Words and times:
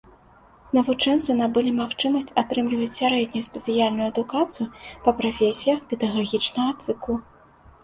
Навучэнцы 0.77 1.35
набылі 1.41 1.73
магчымасць 1.81 2.33
атрымліваць 2.43 2.97
сярэднюю 3.01 3.43
спецыяльную 3.49 4.07
адукацыю 4.15 4.67
па 5.07 5.17
прафесіях 5.23 5.87
педагагічнага 5.95 6.71
цыклу. 6.89 7.23